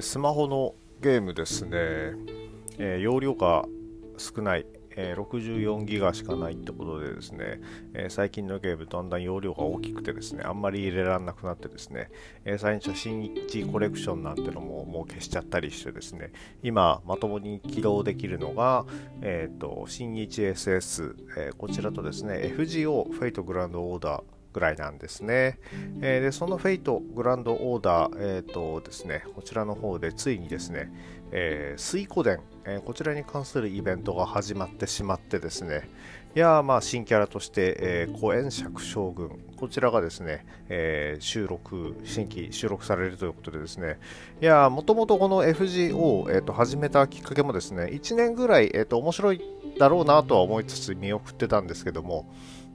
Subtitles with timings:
[0.00, 1.70] スマホのゲームですね、
[2.78, 3.64] えー、容量が
[4.18, 4.66] 少ない、
[4.96, 7.60] えー、64ギガしかないってことでですね、
[7.94, 12.10] えー、最近のゲームだんだん容量が大きくてですね、あんまり入れられなくなってですね、
[12.44, 18.84] えー、最初新日コレクションなんてのももう消しちゃったりしてですね、今まともに起動できるのが、
[19.22, 24.22] えっ、と、新日 SS、えこちらとですね、FGO フェイトグランドオーダー、
[24.52, 25.58] ぐらいなんですね。
[26.00, 30.90] えー、でそのフェイトグランドオーダー、えーとですね、こちらの方でついにですね、
[31.32, 35.88] えー、水湖伝、えー、こちらに関するイベントが始まってしまってですね、
[36.34, 43.98] いやまあ新キャラとして、えー、古円釈将軍、こちらがですね、えー、収録、新規収録されるということでですね、
[44.40, 49.40] いやもともとこの FGO を、えーと、始めたきっかけもですね、1年ぐらい、えーと面白い
[49.78, 52.32] だろうなとは思いつつ見送ってたんですけども、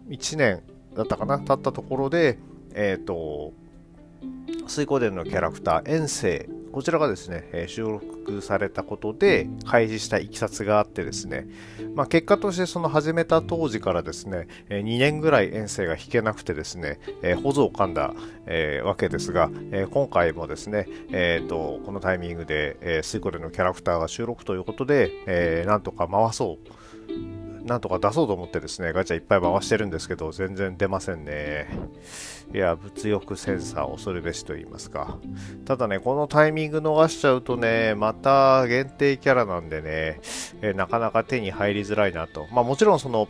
[0.10, 0.64] 1年、
[0.96, 1.40] だったかな？
[1.40, 2.40] 経ったところで、
[2.74, 3.54] えっ、ー、と、
[4.68, 11.48] 水光伝のキャラクター、遠征、こちらがですね、え収録されたことで開示したいきさつがあってですね、
[11.94, 18.14] まあ、結果としてその始めた当時からですね、え2年ぐらい遠征が引けなくてですね、え保存を噛んだ、
[18.46, 26.85] えーわけですが、え今回もですね、えーと、このタイミングで、え水光伝のキャラクターが収録ということで、えなんとか回そう。
[27.66, 31.68] なんとか出そうと思ってですね、ガチャいっぱい回してるんですけど、全然出ませんね。
[32.54, 35.18] いや、物欲センサー恐るべしと言いますか。
[35.66, 40.22] ただね、このタイミング逃しちゃうとね、また限定キャラなんでね、
[40.62, 42.46] えなかなか手に入りづらいなと。
[42.54, 43.28] まあもちろんその、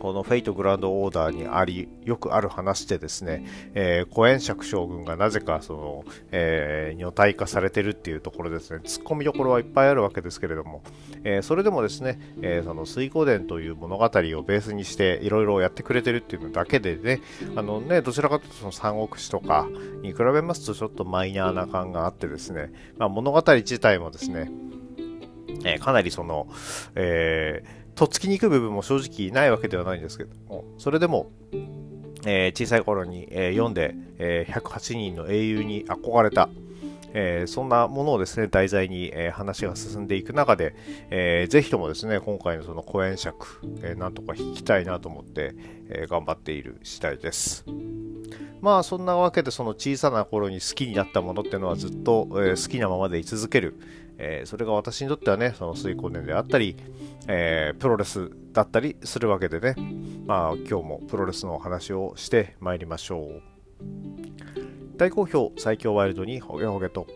[0.00, 3.44] このフェイトグランドオーダーにあり、よくある話でですね、
[3.74, 10.82] えー、古円釈将軍がなぜかその、えー、女体化されてるっていうところですね、突っ込みどころはいっぱいあるわけですけれども、
[11.24, 17.20] えー、それでもですね、えー、その水湖伝という物語をベースにしていろいろやってくれてるっていうのだけでね、
[17.56, 19.66] あのね、どちらかというとその三国志とか
[20.02, 24.50] に比べますとちょっとマイナーな感があってですね、まあ、物語自体もですね、
[25.64, 26.48] えー、かなりその、
[26.94, 31.32] えー、とっつきにくい部分も正直ないわけではないんですけども、それでも、
[32.26, 36.50] えー、小さい頃に、えー、読んで、えー、108人の英雄に憧れた、
[37.14, 40.74] えー、そんなものをですね、題材に、えー、話が進んでいく中で、
[41.08, 45.54] えー、ぜひともですね、今回のその講演尺、えー、なんとか弾きたいなと思って、
[45.88, 47.64] えー、頑張っている次第です。
[48.60, 53.78] まあそんなわけでその小さな頃に好きになったものっていうのはずっと、えー、好きなままで居続ける、
[54.18, 56.76] えー、それが私にとってはね、その水光年であったり、
[57.28, 59.74] えー、プロレスだったりするわけでね、
[60.26, 63.42] まあ今日もプロレスのお話をしてまいりましょう。
[64.96, 67.06] 大好評最強ワイルドにホゲホゲと。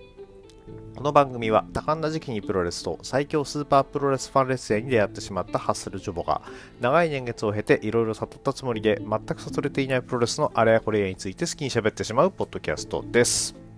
[0.95, 6.43] この番組は多感な時期にプロレスと最強スーパープロレスファンレッスラーに出会ってしまったハッスルジョボが
[6.79, 13.70] 長い年月を経ていろいろ悟ったつもりで全く悟れていないプロレスのあれやこれやについて好きに喋ってしまうポッドキャストです。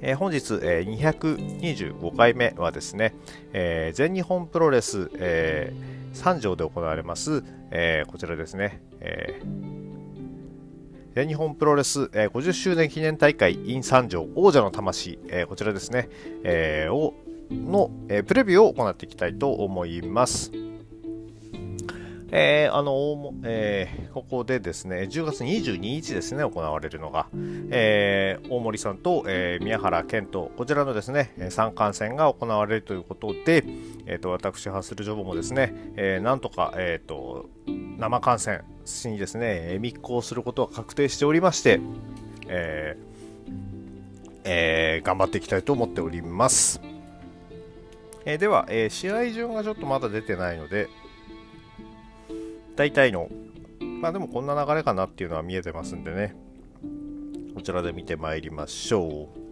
[0.00, 3.14] えー、本日、えー、225回目はですね、
[3.52, 16.08] えー、全日本プロレス、えー、三条で行われます、えー、こちらですね、えー、全日本プロレス、え、50周年記念大会 in 三条王者の魂、え、こちらですね、
[16.44, 17.14] えー、を
[17.50, 20.65] の、えー、プレビューを行っていきたいと思います。
[22.38, 27.28] えー、あの、えー、ここでですね、10月22日ですね、行われるのが、
[27.70, 33.64] えー、大森さんと、え、宮原健と、こちらのですね、三冠戦が行われるということで、
[34.04, 37.48] えっ、と、私、ハッスルジョブもですね、えー、なんとか、えっ、と、
[37.98, 41.80] 生観戦しにですね、密航することが確定しておりまして、
[42.48, 42.98] え
[44.44, 46.82] え、頑張っていきたいと思っております。
[48.26, 50.90] え、では、え、試合順がちょっとまだ出てないので、
[52.76, 53.28] 大体の、
[53.80, 56.36] まあでもこんな流れかなっていうのは見えてますんでね、
[57.54, 59.46] こちらで見てまいりましょう。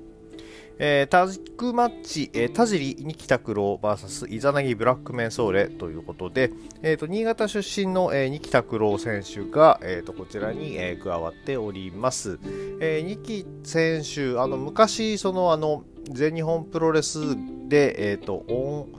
[0.78, 6.50] えー、タッグマッチ、えー、田尻二木拓郎 VS イザナギブラックメンソーレということで、
[6.82, 12.40] えーと、新潟出身の、えー、二木拓郎選手が、えーと、こちらに、えー、加わっております。
[12.80, 17.20] えー、二木選手、あの昔そのあの全日本プロレス
[17.68, 18.92] で、えーとオン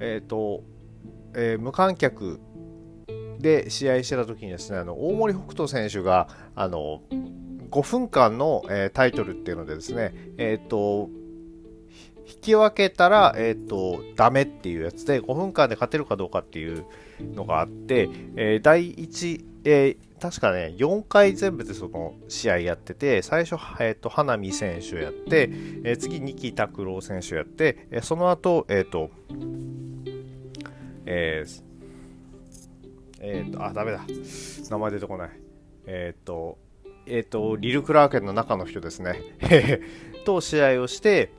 [0.00, 0.64] えーと
[1.34, 2.40] えー、無観客
[3.40, 7.02] で試合してた時にですね、あの大森北斗選手があの
[7.70, 11.08] 5分間の、えー、タイトルっていうのでですね、えっ、と、
[12.26, 16.84] 引き分けたら、えっ、ー、と、ダメっていうやつで、5分間で勝てるかどうかっていう
[17.34, 25.50] のがあって、えー、第1、えー、確かね、4回全部でその試合やってて、最初、えっ、ー、と、花見選手やって、
[25.84, 29.10] えー、次、三木拓郎選手やって、えー、その後、えっ、と、
[31.06, 31.69] えー、
[33.20, 34.04] えっ、ー、と、あ、ダメだ。
[34.70, 35.30] 名前出てこない。
[35.86, 36.58] えっ、ー、と、
[37.06, 39.20] えーと、リル・クラーケンの中の人ですね
[40.24, 41.32] と試合をして、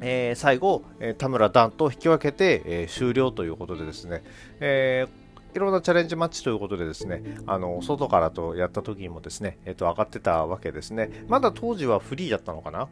[0.00, 4.22] えー、最後、え、田村ダンと引き分けて、え、終了ということでですね、
[4.60, 5.06] え
[5.54, 11.24] いろんなチャレンジマッチということでですね、あの外からとやった時にもですね、えー、と上がってたわけですね。
[11.28, 12.88] まだ当時はフリーだったのかな？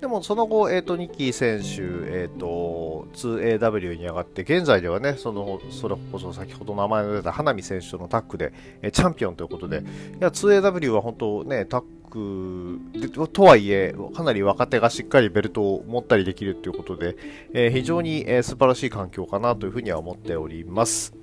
[0.00, 1.66] でもその後、えーと、ニッキー選手、
[2.10, 8.52] えーと、2AW に上がって、現在ではね、そのそれこそ先ほど名前の出た花見選手とのタッグで、
[8.82, 9.80] えー、チャンピオンということで、い
[10.20, 17.16] や 2AW は本当ね、タッグとはいえ、かなり若手がしっかりベルトを持ったりできるということで、
[17.54, 21.14] えー、非常に、えー、素晴らしい環境かなというふうには思っております。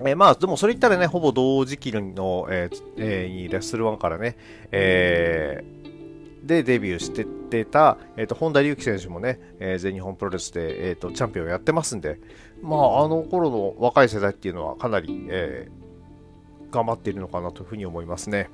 [0.00, 4.36] えー、まあ、でもそれ言ったらね、ほぼ同時期の、えーえー、レッスル1からね、
[4.70, 5.73] えー、
[6.44, 12.18] でデビューしててた、えーと、本田隆起選手もね、えー、全日本プロレスで、えーと、チャンピオンやってますんで、
[12.62, 18.50] まあ、あの頃の若い世代っていうのはかなり、えー、頑張っているのかなというふうに思いますね。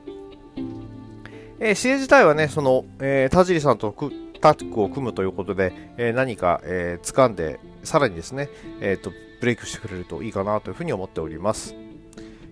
[1.58, 3.94] えー、試合自体はね、その、えー、田尻さんと
[4.40, 8.48] タッグを組むということで、えー、何か、えー、掴んで、さらにですね、
[8.80, 9.10] えーと、
[9.40, 11.74] ブレイクしてくれるといいかなというふうに思っております。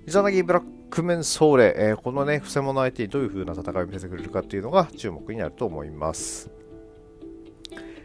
[0.06, 6.50] イザナギブラックメンソーレ、えー、このね、伏せ物相手にどういう風な戦いを見せてくれるかっていうのが注目になると思います。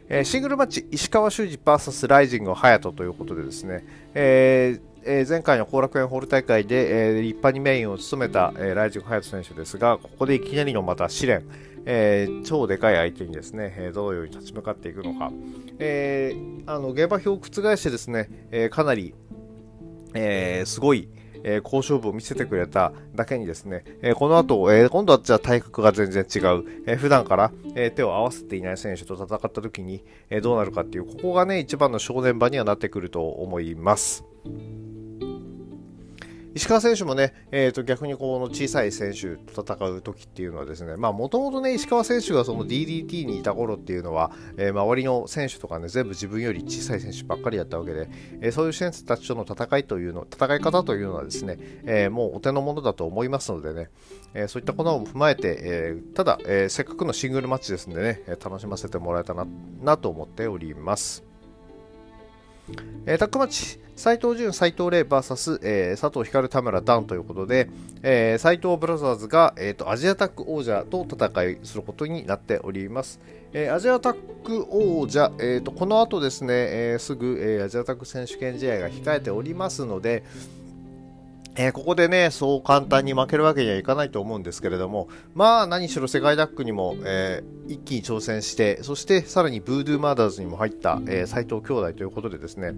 [0.10, 11.44] えー、シングルマッチ、石川修司 VS ライジング隼人ということでですね、えーえ、前回の後楽園ホール大会で、え、立派にメインを務めた、え、ライジング隼人選手ですが、ここでいきなりのまた試練、
[11.86, 15.32] え、超でかい相手にですね、え、どのように立ち向かっていくのか、
[15.80, 16.34] え、
[16.66, 19.14] あの現場表を覆してですね、え、かなり、
[20.14, 21.10] え、すごい、
[21.44, 34.26] え、好勝負を見せてくれただけにですね、え、この後、え、今度はじゃあ体格が全然違う、えー、普段から、え、手を合わせていない選手と戦った時に、え、どうなるかっていう、ここがね、一番の正念場にはなってくると思います。
[36.56, 48.08] 石川選手もね、えー、と逆にこの小さい選手と戦う時っていうのはですね、もともとね、石川選手がその DDT にいた頃っていうのは、えー、周りの選手とかね、全部自分より小さい選手ばっかりやったわけで、
[48.42, 53.90] えー、そういう選手たちとの戦いというの、戦い方というのはですね、えー、もうお手の物だと思いますのでね、
[54.36, 59.48] えそういったことを踏まえて、えただ、えせっかくのシングルマッチですんでね、楽しませてもらえたな
[59.82, 61.33] なと思っております。
[63.06, 67.70] えー、タックマッチ、斎藤潤、斎藤麗 VS、えー、佐藤光、田村ダンということで、
[68.02, 73.20] えー、斎藤ブラザーズが、えーと、アジアタック王者と戦いすることになっております。
[73.52, 74.14] えー、アジアタッ
[74.44, 80.24] ク王者、えーと、この後ですね、えー、すぐ、えー、アジアタック選手権試合が控えておりますので、
[81.56, 92.74] えー、ここでね、そう簡単に負けるわけにはいかないと思うんですけれども、まあ何しろ世界ダックにも、えー、一気に挑戦して、そしてさらにブードゥーマーダーズにも入った、えー、斉藤兄弟ということでですね、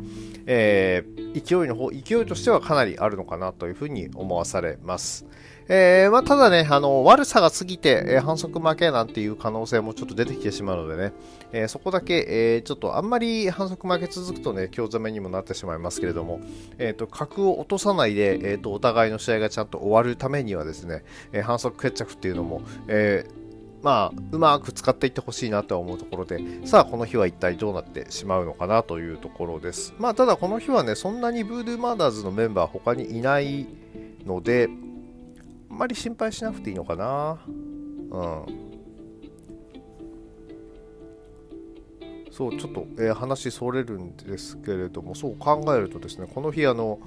[0.45, 5.25] えー、勢いの方、勢いとしてはかなりあるのかなというふうに思わされます。
[5.67, 11.13] えー、まあ、ただね、あの、悪さが過ぎて、えー、反則負けなんていう可能性もちょっと出てきてしまうのでね、
[11.51, 16.39] えー、そこだけ、えちょっとあんまり反則負け続くとね、強攻めにもなってしまいますけれども、
[16.77, 23.25] えっ、と、格を落とさないで、えっ、と、お互いの試合がちゃんと終わるためにはですね、え反則決着っていうのも、え
[23.85, 29.93] まあ、うまく使っていってほしいなとは思うところで、さあ、この日は一体どうなってしまうのかなというところです。
[29.99, 33.67] まあ、ただこの日はね、そんなにブードゥーマーダーズのメンバー他にいない
[34.25, 34.69] ので、
[35.69, 37.39] まり心配しなくていいのかな。
[37.47, 38.65] うん。
[42.31, 46.99] そう、ちょっと、えー、話それるんですけれども、そう考えるとですね、この日、あの、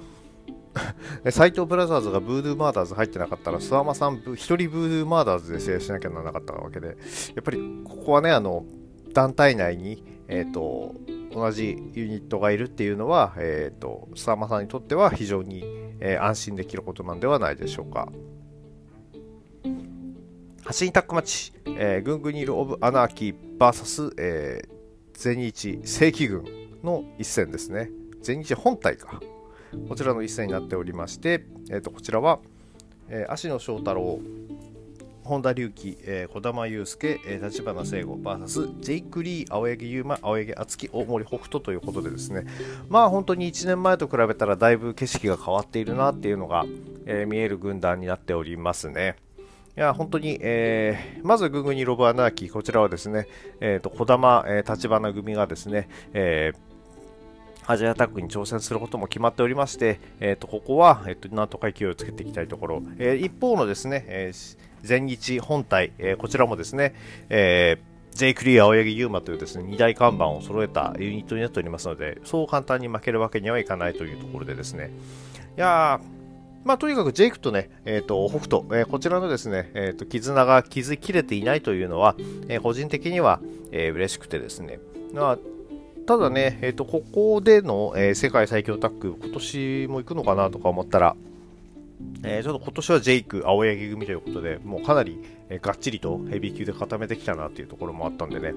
[1.30, 6.94] 斉藤ブラザーズがブードゥーマーダーズ入ってなかったら、諏訪魔さん、1人ブードゥーマーダーズで試合しなきゃならなかったわけで、や
[7.40, 8.64] っぱりここはね、あの、
[9.12, 10.94] 団体内に、えっ、ー、と、
[11.32, 15.62] 同じユニットがいるっていうのは、えっ、ー、と、諏訪魔さんにとっては非常に、
[16.00, 18.08] えー、安心できることなんではないでしょうか。
[20.68, 24.68] 走りタッグマッチ、えー、グングニル・オブ・アナーキー VS、えー、
[25.14, 26.44] 全日正規軍
[26.84, 27.90] の一戦ですね。
[28.20, 29.18] 全日本体か。
[29.88, 32.40] こちらの一戦になっておりまして、えー、とこちらは、
[33.08, 34.20] えー、芦野翔太郎、
[35.24, 42.44] 本田隆起、えー、児玉悠介、えー、立花聖吾 VS ジェイク・リー、青柳優馬、青柳敦樹、大森北斗ということでですね、
[42.90, 46.66] まあ本当に1年前と比べたらだいぶ景色が変わっているなっていうのが、
[47.06, 49.16] えー、見える軍団になっておりますね。
[49.78, 53.28] いや、本当に、えー、まずググニロブアナーキー、こちらはですね、
[53.60, 66.96] えっ、ー、と、小玉、えー、立花組がですね、えー、アジアタックに挑戦することも決まっておりまして、えー、とここは、えー、となんとか勢いをつけていきたいところ、えー、一方のですね、えー、全日本体、えー、こちらもですね、
[67.28, 74.90] えー、J クリー青柳優馬というですね、2大看板を揃えたユニットになっておりますので、そう簡単に負けるわけにはいかないというところでですね、
[75.56, 76.17] いやー、
[76.64, 82.16] まあ、とにかくジェイクとね、えっ、ー、と、北斗、えー、こちらのですね、えっ、ー、と、絆が築きれていないというのは、
[82.48, 84.80] え個人的には、え嬉しくてですね、
[85.14, 85.38] まあ、
[86.06, 91.16] ただね、えっ、と、ここでの、え世界最強タッグ、今年も行くのかなとか思ったら、
[92.22, 98.54] えちょっと今年はジェイク、青柳組ということで、もうかなり、えがっちりとヘビー級で固めてきたなっていうところもあったんでね、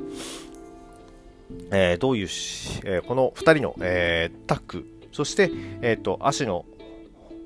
[1.71, 6.65] えどういうし、えこの2人の、えタッグ、そして、えっ、と、足の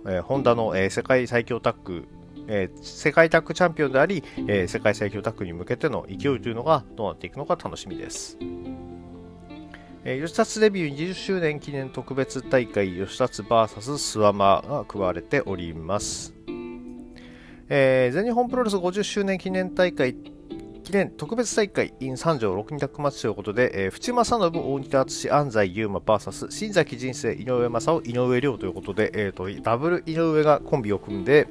[0.06, 2.08] えー、ホンダの、えー、世界最強タッグ、
[2.48, 8.38] えー、世界タッグチャンピオンであり、えー、世界最強タッグに向けての勢いというのがどうなっていくのか楽しみです。
[10.08, 16.36] えー、吉達デビュー20周年記念特別大会吉達 VS スワマが組まれております。
[17.68, 20.16] えー、全日本プロレス50周年記念大会
[20.86, 31.48] 記念特別大会 in 三条六二択マッチということで、えー、淵正信、大仁田敦、安西優馬 VS 新崎人生、井上正雄、井上亮ということで、えーと、ダブル井上がコンビを組んで、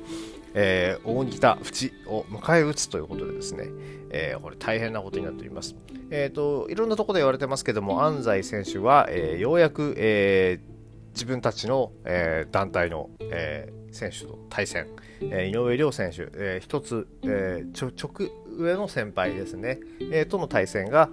[0.54, 3.64] えー、大仁田淵を迎え撃つということでですね、
[4.10, 5.74] えー、これ大変なことになっております。
[6.12, 10.74] えっ、ー、と、いろんなところで言われてますけども、安西選手は、えー、ようやく、えー、
[11.12, 14.86] 自分たちの、えー、団体の、えー、選手と対戦、
[15.22, 21.10] えー、井上亮選手、えー、一つ、えー、ちょ直上の先輩ですね、えー、との対戦が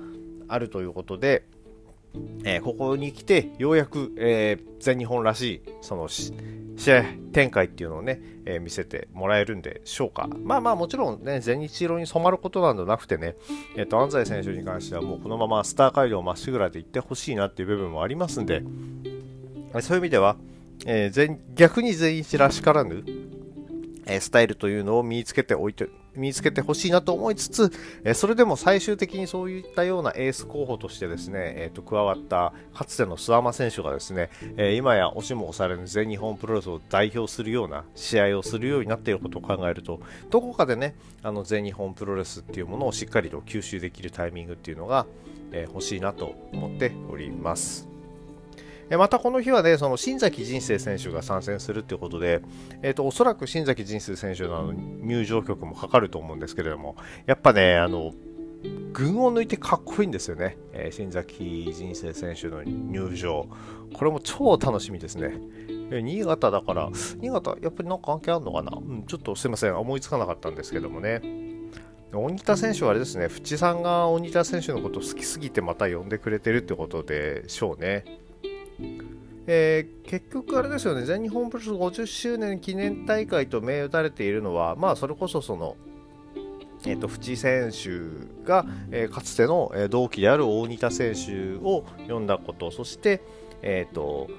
[0.48, 1.44] あるということで、
[2.44, 10.28] えー、ここに来てようやく、えー、全日本らしいその試合展開っていうのをね、え、見せてもらえるんでしょうか。
[10.44, 13.36] まあまあもちろんね、全日色に染まることなんじゃなくてね、
[13.78, 18.64] えっ、と、安西選手に関してはもうこのままスター街道まっしぐらで行ってほしいなっていう部分もありますんで、
[19.82, 20.36] そういう意味では、
[20.86, 23.04] えー、逆に全日らしからぬ、
[24.06, 27.72] えスタイルというのを身につけておいて、身につけてほしいなと思いつつ、
[28.04, 45.06] えそれでも最終的にそういったようなエース候補としてですね、えー、と加わったかつての諏訪間選手がですね、え今や押しも押されぬ全日本プロレスを代表するような試合をするようになっていることを考えると、どこかでね、あの全日本プロレスっていうものをしっかりと吸収できるタイミングっていうのが、
[45.54, 47.91] え欲しいなと思っております。
[48.98, 52.42] またこの日はね、その新崎人生選手が参戦するということで、
[52.82, 56.96] えっ、ー、と、おそらく新崎人生選手の入場曲もかかると思うんですけれども、
[57.26, 58.14] やっぱね、あの、
[58.94, 63.48] 群を抜いてかっこいいんですよね、えー、新崎人生選手の入場。
[63.94, 65.40] これも超楽しみですね。
[66.02, 71.22] 新潟だから、新潟、やっぱりなんか関係あるのかな、うん、ちょっとすいません、思いつかなかったんですけどもね。
[72.14, 78.04] 鬼田選手はあれですね、淵さんが鬼田選手のこと好きすぎてまた呼んでくれてるってことでしょうね。
[79.48, 85.76] えー、結局あれですよね、全日本プロレス50周年記念大会と銘打たれているのは、まあ、それこそその、
[86.86, 93.22] えーと、藤選手が、えー、かつての、同期である大仁田選手を呼んだこと、そして、
[93.62, 94.30] えーと、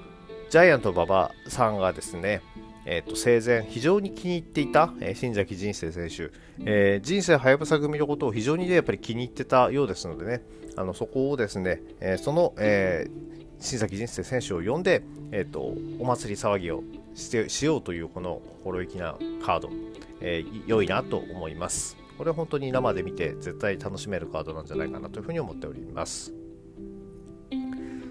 [0.49, 2.41] ジャイアント馬場さんがですね、
[2.85, 6.31] えーと、生前非常に気に入っていた、えー、新崎人生選手、
[6.65, 10.43] えー、人生はやぶさ組のことを非常に、ね、やっぱり気に入ってたようですのでね、
[10.75, 13.32] あのそこをですね、え、その、えー、
[13.63, 16.83] 新崎人生選手を呼んで、えーと、お祭り騒ぎを
[17.15, 19.69] してしようというこの心意気なカード、
[20.19, 21.95] えー、良いなと思います。
[22.17, 26.33] これは本当に生で見て絶対楽しめるカードなんじゃないかなというふうに思っております。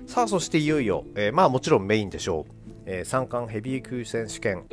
[0.07, 2.73] さあ、そしていよいよ、えー、まあもちろんメインでしょう。
[2.87, 4.65] えー、三冠ヘビー級選手権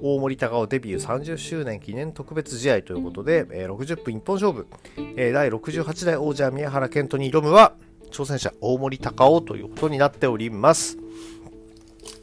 [0.00, 4.68] 大森高尾デビュー30周年記念特別試合ということで、えー、60分一本勝負、
[5.16, 7.74] えー、第68代王者宮原健人に挑むは、
[8.14, 10.96] 挑戦者大森隆夫ということになっております。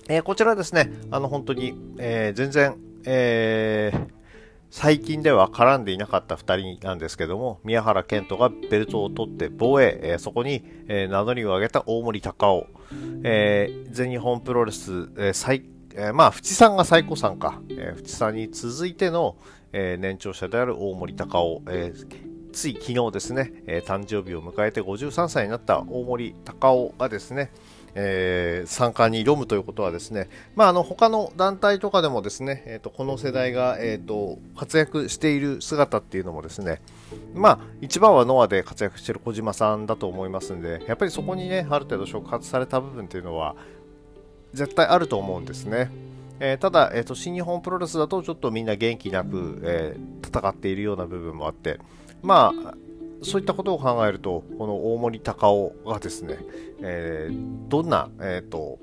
[0.08, 4.08] えー、こちらですね、あの本当に、えー、全然、えー、
[4.70, 12.68] 最近では絡んでいなかった2人なんですけども、宮原健人がベルトを取って防衛、えー、そこに、えー、名乗りを上げた大森隆夫、
[13.24, 19.36] えー、全日本プロレス、えー最えー、まあ、淵さんが最高さんか、えー、淵さんに続いての、
[19.74, 27.52] えー、年長者である大森隆夫、えー、つい昨日ですね、えー、誕生日を迎えて53歳になった大森隆夫がですね、
[27.96, 36.82] えー、参加に挑むということはですね、まあ、あの他の団体とかでもですね、えーと、この世代が、えーと、活躍している姿っていうのもですね、
[37.34, 43.56] まあ、一番はノアで活躍している小島さんだと思いますんで、やっぱりそこにね、ある程度触発された部分っていうのは
[44.54, 45.90] 絶対あると思うんですね。
[46.44, 51.80] えー、ただ、えーと、新日本プロレスだとちょっとみんな元気なく、えー、戦っているような部分もあって、
[52.22, 52.74] まあ、
[53.24, 56.38] そういったことを考えると、この大森隆夫がですね、
[56.82, 58.80] えー、どんな、えーと、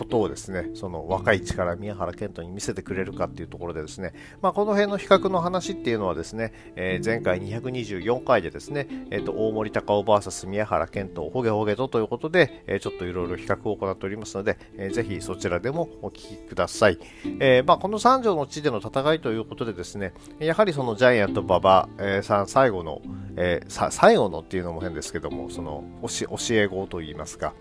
[0.00, 16.98] ことをですね、その若い力、宮原健人に見せてくれるかっていうところでですね、まあ、この辺の比較の話っていうのはですね、えー、前回224回でですね、え、ー、と、大森高尾 VS 宮原健人、ほげほげとということで、えー、ちょっといろいろ比較を行っておりますので、えー、ぜひそちらでもお聞きください。
[17.38, 23.02] えー、まあ、この三条の地での戦いということでですね、やはりそのジャイアント馬場、えー、さん最後の、
[23.36, 27.52] えー、最後のっていうのも変ですけども、その教え子といいますか、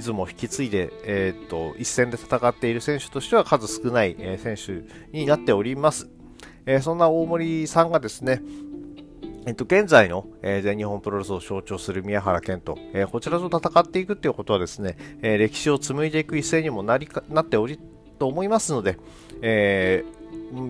[0.00, 4.84] 出雲引き継いで、えー、っと一戦で戦っている選手としては数少ない、え選手
[5.16, 6.08] になっております。
[6.64, 8.40] えそんな大森さんがですね、
[9.46, 17.80] えっと、現在の、えー、全日本プロレスを象徴する宮原健人、えー、こちらと戦っていくっていうことはですね、えー、歴史を紡いでいく一戦にもなりかなっており
[18.18, 18.98] と思いますので、
[19.42, 20.04] え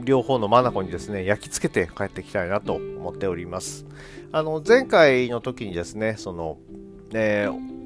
[0.05, 3.85] 両方の眼にですね焼き付けて帰ってきたいなと思っております。
[4.33, 6.57] あの前回の時にですね、その、
[7.12, 7.82] えー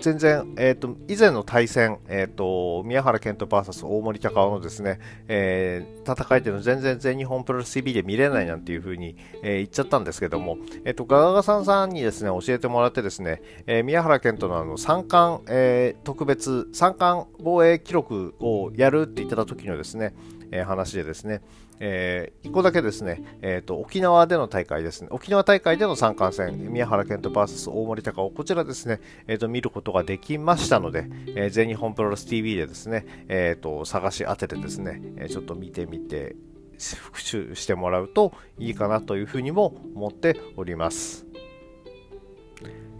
[0.00, 20.14] 全然、えっ、ー、と、以前の対戦、えっ、ー、と、宮原健人 VS 大森高尾のですね、えー、戦いっていうの全然全日本プロレス TV で見れないなんていう風に、えー、言っちゃったんですけども、えっ、と、ガガガさんさんにですね、教えてもらってですね、え宮原健人のあの、三冠、え特別、三冠防衛記録をやるって言ってた時のですね、
[20.50, 21.42] え話でですね、
[21.80, 36.36] えー、1個だけですね、えーと、沖縄での大会ですね、沖縄大会での三冠戦、宮原健人 VS 大森高尾、こちらですね、えーと、見ることことができましたので、えー、全日本プロレス TV でですね、えーと、探し当ててですね、えちょっと見てみて、
[36.78, 41.26] 復習してもらうといいかなというふうにも思っております。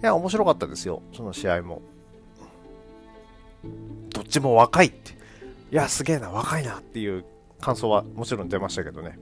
[0.02, 1.82] いや、面白かったですよ、その試合も。
[4.10, 5.12] どっちも若いって。
[5.70, 7.24] いや、すげえな、若いなっていう
[7.60, 9.18] 感想はもちろん出ましたけどね。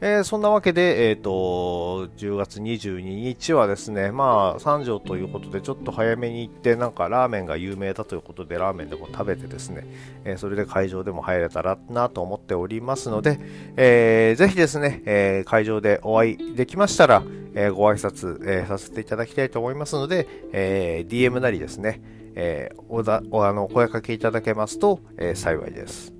[0.00, 9.84] えー、そんなわけで、えーと、10月22日はですね、まあ、三条ということで、ちょっと早めに行って、なんかラーメンが有名だということで、ラーメンでも食べてですね、
[10.24, 13.40] えー、それで会場でも入れたらなと思っておりますので、
[13.76, 17.24] えー、ぜひですね、え、会場でお会いできましたら、
[17.56, 22.00] え、ご挨拶、え、させていただきたいと思いますので、え、DM なりですね、
[22.36, 26.17] え、おだおあの声かけいただけますと、え、幸いです。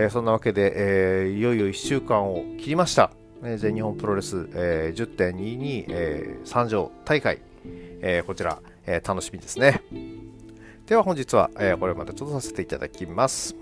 [0.00, 3.10] えー、そんなわけで、えー、いよいよ1週間を切りました。
[3.42, 7.42] えー、全日本プロレス、えー、10.22、え、三条大会、
[8.00, 9.82] えー、こちら、えー、楽しみですね。
[10.86, 13.56] では本日は、えー、これまでちょっとさせていただきます。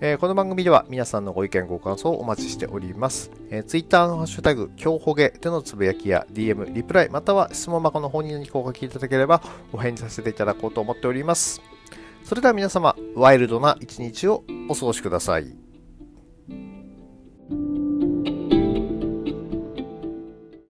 [0.00, 3.32] えー、この番組では皆さんのご意見ご感想をお待ちしております。
[3.50, 11.60] えー、Twitter のハッシュタグ、今日ほげでのつぶやきや DM、リプライ、または質問箱の方に何かお書きいただければお返事させていただこうと思っております。
[12.28, 15.67] それでは皆様、ワイルドな一日をお過ごしください。